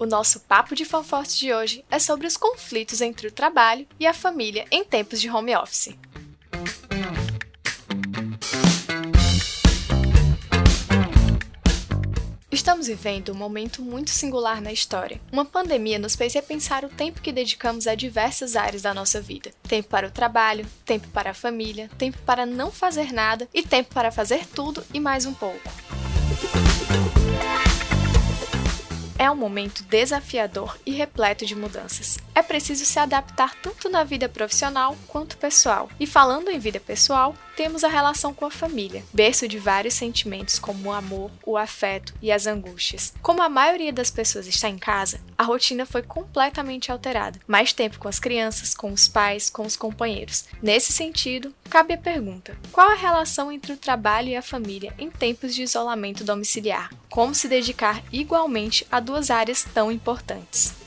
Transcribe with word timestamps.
O 0.00 0.04
nosso 0.04 0.40
papo 0.40 0.74
de 0.74 0.84
fanforte 0.84 1.38
de 1.38 1.54
hoje 1.54 1.84
é 1.88 2.00
sobre 2.00 2.26
os 2.26 2.36
conflitos 2.36 3.00
entre 3.00 3.28
o 3.28 3.30
trabalho 3.30 3.86
e 3.98 4.04
a 4.04 4.12
família 4.12 4.66
em 4.68 4.84
tempos 4.84 5.20
de 5.20 5.30
home 5.30 5.54
office. 5.54 5.96
Estamos 12.50 12.88
vivendo 12.88 13.30
um 13.30 13.36
momento 13.36 13.80
muito 13.80 14.10
singular 14.10 14.60
na 14.60 14.72
história. 14.72 15.20
Uma 15.30 15.44
pandemia 15.44 16.00
nos 16.00 16.16
fez 16.16 16.34
repensar 16.34 16.84
o 16.84 16.88
tempo 16.88 17.22
que 17.22 17.30
dedicamos 17.30 17.86
a 17.86 17.94
diversas 17.94 18.56
áreas 18.56 18.82
da 18.82 18.92
nossa 18.92 19.20
vida: 19.20 19.52
tempo 19.68 19.88
para 19.88 20.08
o 20.08 20.10
trabalho, 20.10 20.66
tempo 20.84 21.06
para 21.08 21.30
a 21.30 21.34
família, 21.34 21.88
tempo 21.96 22.18
para 22.26 22.44
não 22.44 22.72
fazer 22.72 23.12
nada 23.12 23.48
e 23.54 23.62
tempo 23.62 23.94
para 23.94 24.10
fazer 24.10 24.44
tudo 24.48 24.82
e 24.92 24.98
mais 24.98 25.26
um 25.26 25.32
pouco. 25.32 25.70
É 29.28 29.30
um 29.30 29.36
momento 29.36 29.82
desafiador 29.82 30.78
e 30.86 30.90
repleto 30.90 31.44
de 31.44 31.54
mudanças. 31.54 32.16
É 32.34 32.40
preciso 32.40 32.86
se 32.86 32.98
adaptar 32.98 33.54
tanto 33.56 33.90
na 33.90 34.02
vida 34.02 34.26
profissional 34.26 34.96
quanto 35.06 35.36
pessoal. 35.36 35.90
E 36.00 36.06
falando 36.06 36.48
em 36.48 36.58
vida 36.58 36.80
pessoal, 36.80 37.34
temos 37.58 37.82
a 37.82 37.88
relação 37.88 38.32
com 38.32 38.44
a 38.44 38.52
família, 38.52 39.02
berço 39.12 39.48
de 39.48 39.58
vários 39.58 39.94
sentimentos 39.94 40.60
como 40.60 40.90
o 40.90 40.92
amor, 40.92 41.28
o 41.44 41.56
afeto 41.56 42.14
e 42.22 42.30
as 42.30 42.46
angústias. 42.46 43.12
Como 43.20 43.42
a 43.42 43.48
maioria 43.48 43.92
das 43.92 44.12
pessoas 44.12 44.46
está 44.46 44.68
em 44.68 44.78
casa, 44.78 45.20
a 45.36 45.42
rotina 45.42 45.84
foi 45.84 46.02
completamente 46.02 46.92
alterada. 46.92 47.40
Mais 47.48 47.72
tempo 47.72 47.98
com 47.98 48.06
as 48.06 48.20
crianças, 48.20 48.76
com 48.76 48.92
os 48.92 49.08
pais, 49.08 49.50
com 49.50 49.66
os 49.66 49.74
companheiros. 49.74 50.44
Nesse 50.62 50.92
sentido, 50.92 51.52
cabe 51.68 51.94
a 51.94 51.98
pergunta: 51.98 52.56
qual 52.70 52.92
a 52.92 52.94
relação 52.94 53.50
entre 53.50 53.72
o 53.72 53.76
trabalho 53.76 54.28
e 54.28 54.36
a 54.36 54.42
família 54.42 54.94
em 54.96 55.10
tempos 55.10 55.52
de 55.52 55.64
isolamento 55.64 56.22
domiciliar? 56.22 56.90
Como 57.10 57.34
se 57.34 57.48
dedicar 57.48 58.04
igualmente 58.12 58.86
a 58.88 59.00
duas 59.00 59.32
áreas 59.32 59.66
tão 59.74 59.90
importantes? 59.90 60.77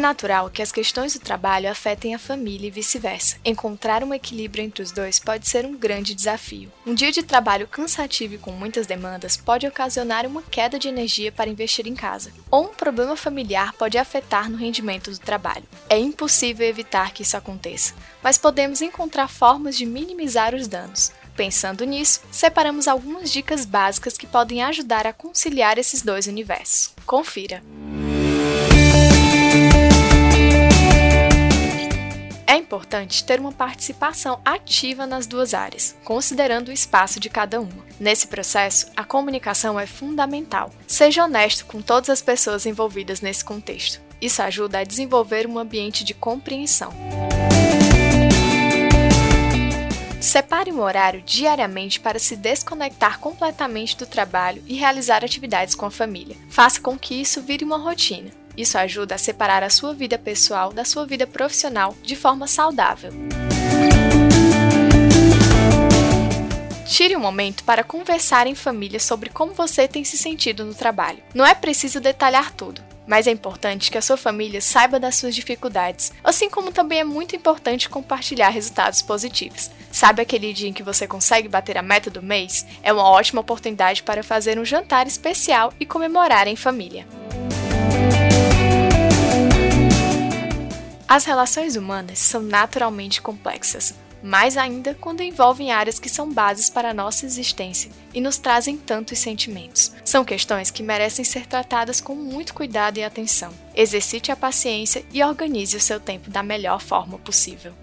É 0.00 0.02
natural 0.02 0.48
que 0.48 0.62
as 0.62 0.72
questões 0.72 1.12
do 1.12 1.20
trabalho 1.20 1.70
afetem 1.70 2.14
a 2.14 2.18
família 2.18 2.68
e 2.68 2.70
vice-versa. 2.70 3.36
Encontrar 3.44 4.02
um 4.02 4.14
equilíbrio 4.14 4.64
entre 4.64 4.82
os 4.82 4.90
dois 4.90 5.18
pode 5.18 5.46
ser 5.46 5.66
um 5.66 5.76
grande 5.76 6.14
desafio. 6.14 6.72
Um 6.86 6.94
dia 6.94 7.12
de 7.12 7.22
trabalho 7.22 7.68
cansativo 7.68 8.32
e 8.32 8.38
com 8.38 8.50
muitas 8.50 8.86
demandas 8.86 9.36
pode 9.36 9.66
ocasionar 9.66 10.24
uma 10.24 10.40
queda 10.40 10.78
de 10.78 10.88
energia 10.88 11.30
para 11.30 11.50
investir 11.50 11.86
em 11.86 11.94
casa, 11.94 12.32
ou 12.50 12.64
um 12.64 12.74
problema 12.74 13.14
familiar 13.14 13.74
pode 13.74 13.98
afetar 13.98 14.50
no 14.50 14.56
rendimento 14.56 15.10
do 15.10 15.18
trabalho. 15.18 15.64
É 15.86 15.98
impossível 15.98 16.66
evitar 16.66 17.12
que 17.12 17.22
isso 17.22 17.36
aconteça, 17.36 17.92
mas 18.22 18.38
podemos 18.38 18.80
encontrar 18.80 19.28
formas 19.28 19.76
de 19.76 19.84
minimizar 19.84 20.54
os 20.54 20.66
danos. 20.66 21.12
Pensando 21.36 21.84
nisso, 21.84 22.22
separamos 22.30 22.88
algumas 22.88 23.30
dicas 23.30 23.66
básicas 23.66 24.16
que 24.16 24.26
podem 24.26 24.62
ajudar 24.62 25.06
a 25.06 25.12
conciliar 25.12 25.76
esses 25.76 26.00
dois 26.00 26.26
universos. 26.26 26.94
Confira! 27.04 27.62
É 32.50 32.56
importante 32.56 33.22
ter 33.22 33.38
uma 33.38 33.52
participação 33.52 34.40
ativa 34.44 35.06
nas 35.06 35.24
duas 35.24 35.54
áreas, 35.54 35.94
considerando 36.02 36.66
o 36.66 36.72
espaço 36.72 37.20
de 37.20 37.30
cada 37.30 37.60
uma. 37.60 37.86
Nesse 38.00 38.26
processo, 38.26 38.88
a 38.96 39.04
comunicação 39.04 39.78
é 39.78 39.86
fundamental. 39.86 40.72
Seja 40.84 41.26
honesto 41.26 41.64
com 41.66 41.80
todas 41.80 42.10
as 42.10 42.20
pessoas 42.20 42.66
envolvidas 42.66 43.20
nesse 43.20 43.44
contexto. 43.44 44.00
Isso 44.20 44.42
ajuda 44.42 44.80
a 44.80 44.84
desenvolver 44.84 45.46
um 45.46 45.60
ambiente 45.60 46.02
de 46.02 46.12
compreensão. 46.12 46.92
Separe 50.20 50.72
um 50.72 50.80
horário 50.80 51.22
diariamente 51.22 52.00
para 52.00 52.18
se 52.18 52.34
desconectar 52.34 53.20
completamente 53.20 53.96
do 53.96 54.06
trabalho 54.06 54.60
e 54.66 54.74
realizar 54.74 55.24
atividades 55.24 55.76
com 55.76 55.86
a 55.86 55.90
família. 55.90 56.36
Faça 56.48 56.80
com 56.80 56.98
que 56.98 57.14
isso 57.14 57.40
vire 57.40 57.64
uma 57.64 57.78
rotina. 57.78 58.39
Isso 58.56 58.78
ajuda 58.78 59.14
a 59.14 59.18
separar 59.18 59.62
a 59.62 59.70
sua 59.70 59.94
vida 59.94 60.18
pessoal 60.18 60.72
da 60.72 60.84
sua 60.84 61.06
vida 61.06 61.26
profissional 61.26 61.96
de 62.02 62.16
forma 62.16 62.46
saudável. 62.46 63.12
Tire 66.86 67.16
um 67.16 67.20
momento 67.20 67.62
para 67.64 67.84
conversar 67.84 68.46
em 68.46 68.54
família 68.54 68.98
sobre 68.98 69.30
como 69.30 69.54
você 69.54 69.86
tem 69.86 70.04
se 70.04 70.18
sentido 70.18 70.64
no 70.64 70.74
trabalho. 70.74 71.22
Não 71.32 71.46
é 71.46 71.54
preciso 71.54 72.00
detalhar 72.00 72.52
tudo, 72.52 72.82
mas 73.06 73.26
é 73.26 73.30
importante 73.30 73.90
que 73.90 73.96
a 73.96 74.02
sua 74.02 74.16
família 74.16 74.60
saiba 74.60 75.00
das 75.00 75.14
suas 75.14 75.34
dificuldades, 75.34 76.12
assim 76.22 76.50
como 76.50 76.72
também 76.72 77.00
é 77.00 77.04
muito 77.04 77.34
importante 77.34 77.88
compartilhar 77.88 78.50
resultados 78.50 79.02
positivos. 79.02 79.70
Sabe 79.90 80.20
aquele 80.20 80.52
dia 80.52 80.68
em 80.68 80.72
que 80.72 80.82
você 80.82 81.06
consegue 81.06 81.48
bater 81.48 81.78
a 81.78 81.82
meta 81.82 82.10
do 82.10 82.22
mês? 82.22 82.66
É 82.82 82.92
uma 82.92 83.08
ótima 83.08 83.40
oportunidade 83.40 84.02
para 84.02 84.22
fazer 84.22 84.58
um 84.58 84.64
jantar 84.64 85.06
especial 85.06 85.72
e 85.80 85.86
comemorar 85.86 86.46
em 86.48 86.56
família. 86.56 87.06
As 91.10 91.24
relações 91.24 91.74
humanas 91.74 92.20
são 92.20 92.40
naturalmente 92.40 93.20
complexas, 93.20 93.94
mais 94.22 94.56
ainda 94.56 94.94
quando 94.94 95.24
envolvem 95.24 95.72
áreas 95.72 95.98
que 95.98 96.08
são 96.08 96.32
bases 96.32 96.70
para 96.70 96.90
a 96.90 96.94
nossa 96.94 97.26
existência 97.26 97.90
e 98.14 98.20
nos 98.20 98.38
trazem 98.38 98.76
tantos 98.76 99.18
sentimentos. 99.18 99.92
São 100.04 100.24
questões 100.24 100.70
que 100.70 100.84
merecem 100.84 101.24
ser 101.24 101.46
tratadas 101.46 102.00
com 102.00 102.14
muito 102.14 102.54
cuidado 102.54 102.98
e 102.98 103.02
atenção. 103.02 103.52
Exercite 103.74 104.30
a 104.30 104.36
paciência 104.36 105.04
e 105.12 105.20
organize 105.20 105.76
o 105.76 105.80
seu 105.80 105.98
tempo 105.98 106.30
da 106.30 106.44
melhor 106.44 106.80
forma 106.80 107.18
possível. 107.18 107.74